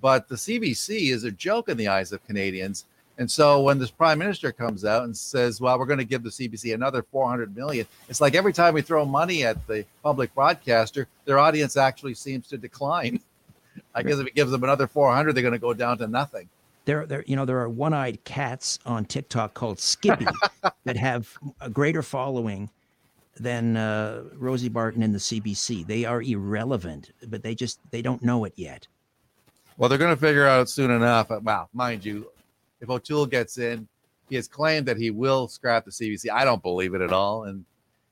but 0.00 0.28
the 0.28 0.34
CBC 0.34 1.12
is 1.12 1.24
a 1.24 1.30
joke 1.30 1.68
in 1.68 1.76
the 1.76 1.88
eyes 1.88 2.10
of 2.12 2.26
Canadians. 2.26 2.86
And 3.22 3.30
so 3.30 3.62
when 3.62 3.78
this 3.78 3.92
prime 3.92 4.18
minister 4.18 4.50
comes 4.50 4.84
out 4.84 5.04
and 5.04 5.16
says, 5.16 5.60
"Well, 5.60 5.78
we're 5.78 5.86
going 5.86 6.00
to 6.00 6.04
give 6.04 6.24
the 6.24 6.28
CBC 6.28 6.74
another 6.74 7.04
400 7.04 7.54
million," 7.54 7.86
it's 8.08 8.20
like 8.20 8.34
every 8.34 8.52
time 8.52 8.74
we 8.74 8.82
throw 8.82 9.04
money 9.04 9.44
at 9.44 9.64
the 9.68 9.84
public 10.02 10.34
broadcaster, 10.34 11.06
their 11.24 11.38
audience 11.38 11.76
actually 11.76 12.14
seems 12.14 12.48
to 12.48 12.58
decline. 12.58 13.20
I 13.94 14.02
guess 14.02 14.18
if 14.18 14.26
it 14.26 14.34
gives 14.34 14.50
them 14.50 14.64
another 14.64 14.88
400, 14.88 15.34
they're 15.34 15.42
going 15.42 15.52
to 15.52 15.60
go 15.60 15.72
down 15.72 15.98
to 15.98 16.08
nothing. 16.08 16.48
There, 16.84 17.06
there, 17.06 17.22
you 17.28 17.36
know, 17.36 17.44
there 17.44 17.60
are 17.60 17.68
one-eyed 17.68 18.24
cats 18.24 18.80
on 18.84 19.04
TikTok 19.04 19.54
called 19.54 19.78
Skippy 19.78 20.26
that 20.84 20.96
have 20.96 21.32
a 21.60 21.70
greater 21.70 22.02
following 22.02 22.70
than 23.36 23.76
uh, 23.76 24.24
Rosie 24.34 24.68
Barton 24.68 25.04
and 25.04 25.14
the 25.14 25.20
CBC. 25.20 25.86
They 25.86 26.04
are 26.04 26.22
irrelevant, 26.22 27.12
but 27.28 27.44
they 27.44 27.54
just 27.54 27.78
they 27.92 28.02
don't 28.02 28.24
know 28.24 28.44
it 28.46 28.54
yet. 28.56 28.88
Well, 29.76 29.88
they're 29.88 29.96
going 29.96 30.14
to 30.14 30.20
figure 30.20 30.46
out 30.46 30.68
soon 30.68 30.90
enough. 30.90 31.30
Uh, 31.30 31.38
Wow, 31.40 31.68
mind 31.72 32.04
you, 32.04 32.31
if 32.82 32.90
O'Toole 32.90 33.26
gets 33.26 33.56
in, 33.58 33.88
he 34.28 34.36
has 34.36 34.48
claimed 34.48 34.86
that 34.86 34.96
he 34.96 35.10
will 35.10 35.48
scrap 35.48 35.84
the 35.84 35.90
CBC. 35.90 36.30
I 36.30 36.44
don't 36.44 36.62
believe 36.62 36.94
it 36.94 37.00
at 37.00 37.12
all, 37.12 37.44
and 37.44 37.64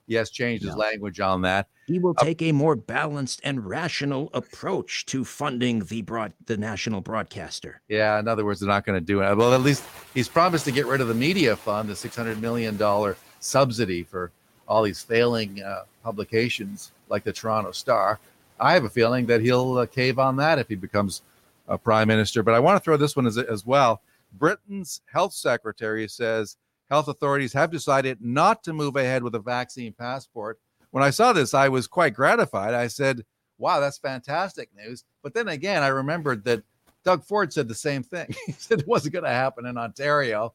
he 0.06 0.14
has 0.14 0.30
changed 0.30 0.64
his 0.64 0.76
language 0.76 1.20
on 1.20 1.42
that. 1.42 1.66
He 1.86 1.98
will 1.98 2.14
Uh, 2.18 2.24
take 2.24 2.40
a 2.42 2.52
more 2.52 2.76
balanced 2.76 3.40
and 3.42 3.66
rational 3.66 4.30
approach 4.32 5.06
to 5.06 5.24
funding 5.24 5.80
the 5.84 6.02
broad 6.02 6.32
the 6.46 6.56
national 6.56 7.00
broadcaster. 7.00 7.80
Yeah, 7.88 8.18
in 8.20 8.28
other 8.28 8.44
words, 8.44 8.60
they're 8.60 8.68
not 8.68 8.84
going 8.86 8.98
to 8.98 9.04
do 9.04 9.22
it. 9.22 9.36
Well, 9.36 9.52
at 9.54 9.60
least 9.62 9.82
he's 10.14 10.28
promised 10.28 10.64
to 10.66 10.72
get 10.72 10.86
rid 10.86 11.00
of 11.00 11.08
the 11.08 11.14
media 11.14 11.56
fund, 11.56 11.88
the 11.88 11.96
six 11.96 12.14
hundred 12.14 12.40
million 12.40 12.76
dollar 12.76 13.16
subsidy 13.40 14.04
for 14.04 14.30
all 14.68 14.82
these 14.84 15.02
failing 15.02 15.62
uh, 15.62 15.82
publications 16.04 16.92
like 17.08 17.24
the 17.24 17.32
Toronto 17.32 17.72
Star. 17.72 18.20
I 18.60 18.74
have 18.74 18.84
a 18.84 18.90
feeling 18.90 19.26
that 19.26 19.40
he'll 19.40 19.78
uh, 19.78 19.86
cave 19.86 20.18
on 20.18 20.36
that 20.36 20.58
if 20.58 20.68
he 20.68 20.74
becomes 20.76 21.22
a 21.66 21.78
prime 21.78 22.06
minister. 22.08 22.42
But 22.42 22.54
I 22.54 22.60
want 22.60 22.76
to 22.76 22.84
throw 22.84 22.96
this 22.96 23.16
one 23.16 23.26
as, 23.26 23.38
as 23.38 23.64
well. 23.66 24.00
Britain's 24.32 25.00
health 25.06 25.32
secretary 25.32 26.08
says 26.08 26.56
health 26.88 27.08
authorities 27.08 27.52
have 27.52 27.70
decided 27.70 28.18
not 28.20 28.62
to 28.64 28.72
move 28.72 28.96
ahead 28.96 29.22
with 29.22 29.34
a 29.34 29.40
vaccine 29.40 29.92
passport. 29.92 30.58
When 30.90 31.04
I 31.04 31.10
saw 31.10 31.32
this, 31.32 31.54
I 31.54 31.68
was 31.68 31.86
quite 31.86 32.14
gratified. 32.14 32.74
I 32.74 32.88
said, 32.88 33.24
wow, 33.58 33.78
that's 33.80 33.98
fantastic 33.98 34.70
news. 34.76 35.04
But 35.22 35.34
then 35.34 35.48
again, 35.48 35.82
I 35.82 35.88
remembered 35.88 36.44
that 36.44 36.62
Doug 37.04 37.24
Ford 37.24 37.52
said 37.52 37.68
the 37.68 37.74
same 37.74 38.02
thing. 38.02 38.34
he 38.46 38.52
said 38.52 38.80
it 38.80 38.88
wasn't 38.88 39.12
going 39.12 39.24
to 39.24 39.30
happen 39.30 39.66
in 39.66 39.78
Ontario. 39.78 40.52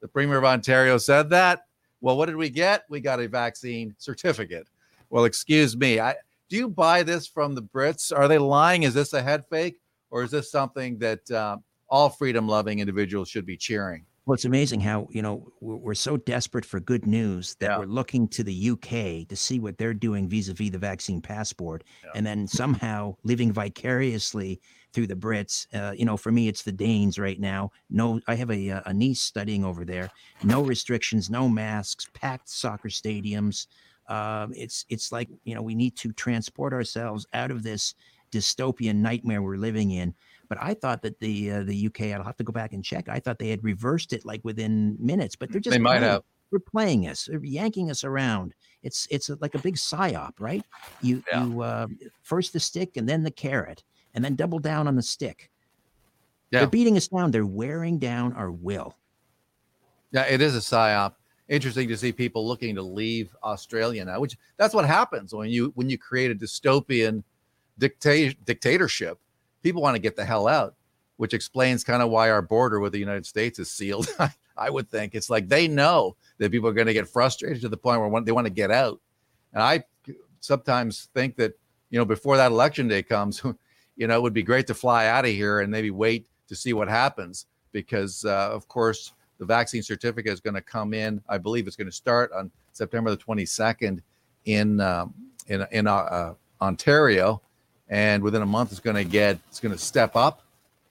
The 0.00 0.08
Premier 0.08 0.38
of 0.38 0.44
Ontario 0.44 0.98
said 0.98 1.30
that. 1.30 1.66
Well, 2.00 2.16
what 2.16 2.26
did 2.26 2.36
we 2.36 2.50
get? 2.50 2.84
We 2.88 3.00
got 3.00 3.20
a 3.20 3.28
vaccine 3.28 3.94
certificate. 3.98 4.68
Well, 5.10 5.24
excuse 5.24 5.76
me. 5.76 6.00
I 6.00 6.16
do 6.48 6.56
you 6.56 6.68
buy 6.68 7.02
this 7.02 7.26
from 7.26 7.54
the 7.54 7.62
Brits? 7.62 8.16
Are 8.16 8.28
they 8.28 8.38
lying? 8.38 8.82
Is 8.82 8.94
this 8.94 9.12
a 9.12 9.22
head 9.22 9.46
fake, 9.46 9.80
or 10.10 10.22
is 10.22 10.30
this 10.30 10.50
something 10.50 10.98
that 10.98 11.30
uh, 11.30 11.56
all 11.94 12.08
freedom-loving 12.10 12.80
individuals 12.80 13.28
should 13.28 13.46
be 13.46 13.56
cheering? 13.56 14.04
Well, 14.26 14.34
it's 14.34 14.46
amazing 14.46 14.80
how 14.80 15.06
you 15.12 15.22
know 15.22 15.46
we're, 15.60 15.76
we're 15.76 15.94
so 15.94 16.16
desperate 16.16 16.64
for 16.64 16.80
good 16.80 17.06
news 17.06 17.54
that 17.60 17.70
Yeah. 17.70 17.78
we're 17.78 17.84
looking 18.00 18.26
to 18.28 18.42
the 18.42 18.70
UK 18.70 19.28
to 19.28 19.36
see 19.36 19.60
what 19.60 19.78
they're 19.78 19.94
doing 19.94 20.28
vis-a-vis 20.28 20.70
the 20.70 20.78
vaccine 20.78 21.20
passport, 21.20 21.84
Yeah. 22.02 22.10
and 22.16 22.26
then 22.26 22.48
somehow 22.48 23.14
living 23.22 23.52
vicariously 23.52 24.60
through 24.92 25.06
the 25.06 25.14
Brits. 25.14 25.66
Uh, 25.72 25.92
you 25.92 26.04
know, 26.04 26.16
for 26.16 26.32
me, 26.32 26.48
it's 26.48 26.62
the 26.62 26.72
Danes 26.72 27.16
right 27.18 27.38
now. 27.38 27.70
No, 27.90 28.20
I 28.26 28.34
have 28.34 28.50
a, 28.50 28.70
uh, 28.70 28.82
a 28.86 28.94
niece 28.94 29.20
studying 29.20 29.64
over 29.64 29.84
there. 29.84 30.10
No 30.42 30.62
restrictions, 30.62 31.30
no 31.30 31.48
masks, 31.48 32.08
packed 32.14 32.48
soccer 32.48 32.88
stadiums. 32.88 33.66
Um, 34.08 34.52
it's 34.56 34.84
it's 34.88 35.12
like 35.12 35.28
you 35.44 35.54
know 35.54 35.62
we 35.62 35.74
need 35.76 35.96
to 35.98 36.12
transport 36.12 36.72
ourselves 36.72 37.24
out 37.34 37.50
of 37.52 37.62
this 37.62 37.94
dystopian 38.32 38.96
nightmare 38.96 39.42
we're 39.42 39.56
living 39.56 39.92
in. 39.92 40.14
But 40.48 40.58
I 40.60 40.74
thought 40.74 41.02
that 41.02 41.18
the 41.20 41.50
uh, 41.50 41.62
the 41.64 41.86
UK, 41.86 42.00
I'll 42.12 42.22
have 42.24 42.36
to 42.36 42.44
go 42.44 42.52
back 42.52 42.72
and 42.72 42.84
check. 42.84 43.08
I 43.08 43.18
thought 43.20 43.38
they 43.38 43.48
had 43.48 43.62
reversed 43.64 44.12
it 44.12 44.24
like 44.24 44.40
within 44.44 44.96
minutes, 44.98 45.36
but 45.36 45.50
they're 45.50 45.60
just 45.60 45.72
They 45.74 45.78
might 45.78 45.98
playing- 45.98 46.12
have. 46.12 46.22
They're 46.50 46.60
playing 46.60 47.08
us, 47.08 47.24
they're 47.24 47.42
yanking 47.42 47.90
us 47.90 48.04
around. 48.04 48.54
It's 48.84 49.08
it's 49.10 49.28
like 49.40 49.54
a 49.56 49.58
big 49.58 49.74
psyop, 49.76 50.34
right? 50.38 50.62
You 51.02 51.24
Yeah. 51.28 51.46
you 51.46 51.62
uh, 51.62 51.86
first 52.22 52.52
the 52.52 52.60
stick 52.60 52.96
and 52.96 53.08
then 53.08 53.24
the 53.24 53.30
carrot, 53.30 53.82
and 54.14 54.24
then 54.24 54.36
double 54.36 54.60
down 54.60 54.86
on 54.86 54.94
the 54.94 55.02
stick. 55.02 55.50
Yeah. 56.52 56.60
They're 56.60 56.68
beating 56.68 56.96
us 56.96 57.08
down. 57.08 57.32
They're 57.32 57.46
wearing 57.46 57.98
down 57.98 58.34
our 58.34 58.52
will. 58.52 58.94
Yeah, 60.12 60.26
it 60.26 60.40
is 60.40 60.54
a 60.54 60.60
psyop. 60.60 61.14
interesting 61.48 61.88
to 61.88 61.96
see 61.96 62.12
people 62.12 62.46
looking 62.46 62.74
to 62.76 62.82
leave 62.82 63.34
Australia 63.42 64.04
now, 64.04 64.20
which 64.20 64.36
that's 64.56 64.74
what 64.74 64.84
happens 64.86 65.34
when 65.34 65.48
you 65.50 65.72
when 65.74 65.90
you 65.90 65.98
create 65.98 66.30
a 66.30 66.34
dystopian 66.36 67.24
dictatorship. 67.78 69.18
People 69.64 69.82
want 69.82 69.96
to 69.96 70.00
get 70.00 70.14
the 70.14 70.24
hell 70.24 70.46
out, 70.46 70.76
which 71.16 71.34
explains 71.34 71.82
kind 71.82 72.02
of 72.02 72.10
why 72.10 72.30
our 72.30 72.42
border 72.42 72.78
with 72.78 72.92
the 72.92 73.00
United 73.00 73.26
States 73.26 73.58
is 73.58 73.68
sealed. 73.68 74.06
I 74.56 74.70
would 74.70 74.88
think 74.88 75.16
it's 75.16 75.30
like 75.30 75.48
they 75.48 75.66
know 75.66 76.16
that 76.38 76.52
people 76.52 76.68
are 76.68 76.74
going 76.74 76.86
to 76.86 76.92
get 76.92 77.08
frustrated 77.08 77.60
to 77.62 77.68
the 77.68 77.76
point 77.76 78.00
where 78.00 78.20
they 78.20 78.30
want 78.30 78.46
to 78.46 78.52
get 78.52 78.70
out. 78.70 79.00
And 79.52 79.62
I 79.62 79.84
sometimes 80.38 81.08
think 81.14 81.34
that 81.36 81.58
you 81.90 81.98
know 81.98 82.04
before 82.04 82.36
that 82.36 82.52
election 82.52 82.86
day 82.86 83.02
comes, 83.02 83.42
you 83.96 84.06
know, 84.06 84.16
it 84.16 84.22
would 84.22 84.32
be 84.32 84.42
great 84.42 84.66
to 84.68 84.74
fly 84.74 85.06
out 85.06 85.24
of 85.24 85.30
here 85.30 85.60
and 85.60 85.70
maybe 85.70 85.90
wait 85.90 86.28
to 86.48 86.54
see 86.54 86.72
what 86.72 86.88
happens 86.88 87.46
because, 87.72 88.24
uh, 88.24 88.50
of 88.52 88.68
course, 88.68 89.12
the 89.38 89.44
vaccine 89.44 89.82
certificate 89.82 90.32
is 90.32 90.40
going 90.40 90.54
to 90.54 90.60
come 90.60 90.94
in. 90.94 91.20
I 91.28 91.38
believe 91.38 91.66
it's 91.66 91.76
going 91.76 91.88
to 91.88 91.92
start 91.92 92.30
on 92.32 92.50
September 92.72 93.10
the 93.10 93.16
22nd 93.16 94.00
in 94.44 94.80
um, 94.80 95.14
in 95.48 95.66
in 95.72 95.86
uh, 95.86 95.94
uh, 95.94 96.34
Ontario, 96.60 97.42
and 97.88 98.22
within 98.22 98.42
a 98.42 98.46
month 98.46 98.70
it's 98.70 98.80
going 98.80 98.96
to 98.96 99.04
get 99.04 99.38
it's 99.48 99.60
going 99.60 99.72
to 99.72 99.78
step 99.78 100.16
up 100.16 100.42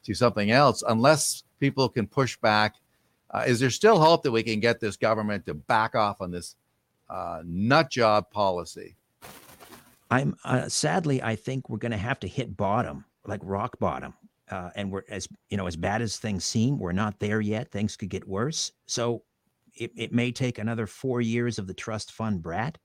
to 0.04 0.14
something 0.14 0.52
else 0.52 0.84
unless 0.88 1.44
people 1.60 1.90
can 1.90 2.08
push 2.08 2.38
back. 2.38 2.76
Uh, 3.30 3.44
is 3.48 3.60
there 3.60 3.70
still 3.70 4.00
hope 4.00 4.22
that 4.24 4.32
we 4.32 4.44
can 4.44 4.60
get 4.60 4.80
this 4.80 4.96
government 4.96 5.46
to 5.46 5.54
back 5.54 5.96
off 5.96 6.22
on 6.22 6.30
this 6.30 6.56
uh, 7.10 7.42
nut 7.46 7.90
job 7.90 8.30
policy? 8.30 8.96
I'm 10.12 10.36
uh, 10.44 10.70
sadly, 10.70 11.24
I 11.24 11.36
think 11.36 11.70
we're 11.70 11.78
going 11.78 11.94
to 11.94 11.98
have 11.98 12.20
to 12.20 12.28
hit 12.28 12.56
bottom, 12.56 13.06
like 13.26 13.40
rock 13.44 13.80
bottom 13.80 14.14
uh, 14.54 14.70
and 14.76 14.92
we're 14.92 15.04
as 15.10 15.28
you 15.50 15.58
know 15.58 15.68
as 15.68 15.76
bad 15.76 16.02
as 16.02 16.18
things 16.18 16.46
seem 16.46 16.78
we're 16.78 16.92
not 16.92 17.20
there 17.20 17.42
yet 17.42 17.72
things 17.72 17.96
could 17.96 18.10
get 18.10 18.28
worse 18.28 18.72
so 18.86 19.24
it, 19.76 19.92
it 19.96 20.14
may 20.14 20.32
take 20.32 20.60
another 20.60 20.86
four 20.86 21.22
years 21.22 21.58
of 21.58 21.68
the 21.68 21.74
trust 21.74 22.12
fund 22.12 22.42
brat 22.42 22.78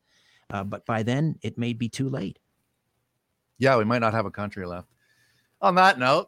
uh, 0.51 0.65
but 0.65 0.87
by 0.87 1.03
then 1.03 1.37
it 1.43 1.59
may 1.59 1.73
be 1.73 1.89
too 1.89 2.09
late 2.09 2.39
yeah 3.59 3.77
we 3.77 3.85
might 3.85 4.01
not 4.01 4.15
have 4.15 4.27
a 4.27 4.31
country 4.31 4.67
left 4.67 4.89
on 5.61 5.75
that 5.75 5.99
note 5.99 6.27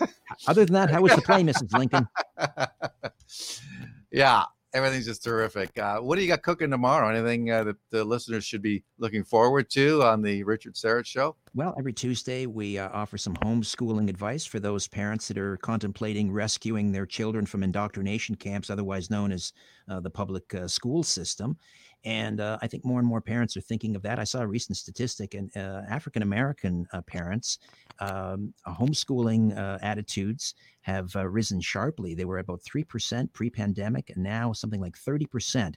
other 0.46 0.64
than 0.64 0.74
that 0.74 0.90
how 0.90 1.00
was 1.00 1.14
the 1.14 1.22
play 1.22 1.42
mrs 1.42 1.72
lincoln 1.72 2.06
yeah 4.10 4.44
everything's 4.76 5.06
just 5.06 5.24
terrific. 5.24 5.76
Uh, 5.78 5.98
what 5.98 6.16
do 6.16 6.22
you 6.22 6.28
got 6.28 6.42
cooking 6.42 6.70
tomorrow? 6.70 7.08
Anything 7.08 7.50
uh, 7.50 7.64
that 7.64 7.76
the 7.90 8.04
listeners 8.04 8.44
should 8.44 8.60
be 8.60 8.84
looking 8.98 9.24
forward 9.24 9.70
to 9.70 10.02
on 10.02 10.20
the 10.20 10.44
Richard 10.44 10.74
Syrett 10.74 11.06
Show? 11.06 11.34
Well, 11.54 11.74
every 11.78 11.94
Tuesday 11.94 12.44
we 12.44 12.78
uh, 12.78 12.90
offer 12.92 13.16
some 13.16 13.34
homeschooling 13.36 14.10
advice 14.10 14.44
for 14.44 14.60
those 14.60 14.86
parents 14.86 15.28
that 15.28 15.38
are 15.38 15.56
contemplating 15.58 16.30
rescuing 16.30 16.92
their 16.92 17.06
children 17.06 17.46
from 17.46 17.62
indoctrination 17.62 18.34
camps, 18.34 18.68
otherwise 18.68 19.10
known 19.10 19.32
as 19.32 19.52
uh, 19.88 20.00
the 20.00 20.10
public 20.10 20.54
uh, 20.54 20.68
school 20.68 21.02
system. 21.02 21.56
And 22.06 22.40
uh, 22.40 22.56
I 22.62 22.68
think 22.68 22.84
more 22.84 23.00
and 23.00 23.08
more 23.08 23.20
parents 23.20 23.56
are 23.56 23.60
thinking 23.60 23.96
of 23.96 24.02
that. 24.02 24.20
I 24.20 24.24
saw 24.24 24.40
a 24.40 24.46
recent 24.46 24.76
statistic, 24.78 25.34
and 25.34 25.50
uh, 25.56 25.82
African 25.90 26.22
American 26.22 26.86
uh, 26.92 27.02
parents, 27.02 27.58
um, 27.98 28.54
homeschooling 28.64 29.58
uh, 29.58 29.78
attitudes 29.82 30.54
have 30.82 31.14
uh, 31.16 31.26
risen 31.26 31.60
sharply. 31.60 32.14
They 32.14 32.24
were 32.24 32.38
about 32.38 32.62
3% 32.62 33.32
pre 33.32 33.50
pandemic, 33.50 34.10
and 34.10 34.22
now 34.22 34.52
something 34.52 34.80
like 34.80 34.96
30% 34.96 35.74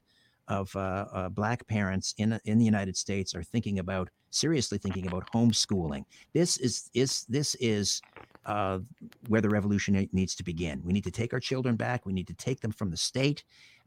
of 0.49 0.75
uh, 0.75 1.29
Black 1.29 1.65
parents 1.67 2.13
in, 2.17 2.39
in 2.45 2.57
the 2.57 2.65
United 2.65 2.97
States 2.97 3.33
are 3.35 3.43
thinking 3.43 3.79
about 3.79 4.09
seriously 4.31 4.77
thinking 4.77 5.07
about 5.07 5.31
homeschooling. 5.31 6.05
This 6.33 6.57
is, 6.57 6.89
is 6.93 7.25
this 7.29 7.55
is 7.55 8.01
uh, 8.45 8.79
where 9.27 9.41
the 9.41 9.49
revolution 9.49 10.07
needs 10.11 10.35
to 10.35 10.43
begin. 10.43 10.81
We 10.83 10.93
need 10.93 11.03
to 11.03 11.11
take 11.11 11.33
our 11.33 11.39
children 11.39 11.75
back. 11.75 12.05
We 12.05 12.13
need 12.13 12.27
to 12.27 12.33
take 12.33 12.61
them 12.61 12.71
from 12.71 12.89
the 12.89 12.97
state. 12.97 13.43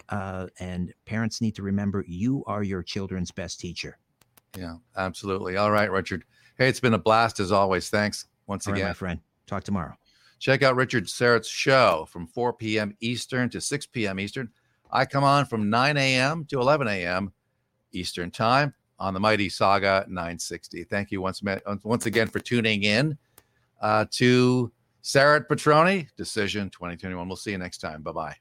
Uh, 0.08 0.46
and 0.58 0.92
parents 1.04 1.40
need 1.40 1.54
to 1.56 1.62
remember 1.62 2.04
you 2.06 2.44
are 2.46 2.62
your 2.62 2.82
children's 2.82 3.30
best 3.30 3.60
teacher. 3.60 3.98
Yeah, 4.56 4.76
absolutely. 4.96 5.56
All 5.56 5.70
right, 5.70 5.90
Richard. 5.90 6.24
Hey, 6.58 6.68
it's 6.68 6.80
been 6.80 6.94
a 6.94 6.98
blast 6.98 7.40
as 7.40 7.52
always. 7.52 7.88
Thanks 7.88 8.26
once 8.46 8.66
All 8.66 8.74
again. 8.74 8.84
Right, 8.84 8.90
my 8.90 8.94
friend. 8.94 9.20
Talk 9.46 9.64
tomorrow. 9.64 9.94
Check 10.38 10.62
out 10.62 10.76
Richard 10.76 11.08
Syrett's 11.08 11.48
show 11.48 12.06
from 12.08 12.26
4 12.26 12.52
p.m. 12.54 12.96
Eastern 13.00 13.48
to 13.50 13.60
6 13.60 13.86
p.m. 13.86 14.18
Eastern. 14.18 14.50
I 14.92 15.06
come 15.06 15.24
on 15.24 15.46
from 15.46 15.70
9 15.70 15.96
a.m. 15.96 16.44
to 16.46 16.60
11 16.60 16.86
a.m. 16.86 17.32
Eastern 17.92 18.30
Time 18.30 18.74
on 18.98 19.14
the 19.14 19.20
Mighty 19.20 19.48
Saga 19.48 20.04
960. 20.06 20.84
Thank 20.84 21.10
you 21.10 21.20
once, 21.20 21.42
once 21.82 22.06
again 22.06 22.28
for 22.28 22.38
tuning 22.38 22.84
in 22.84 23.16
uh, 23.80 24.04
to 24.12 24.70
Syrett 25.02 25.48
Petroni 25.48 26.08
Decision 26.16 26.70
2021. 26.70 27.26
We'll 27.26 27.36
see 27.36 27.52
you 27.52 27.58
next 27.58 27.78
time. 27.78 28.02
Bye 28.02 28.12
bye. 28.12 28.36